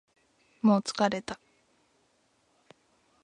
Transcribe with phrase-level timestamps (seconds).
[0.63, 1.39] もう疲れた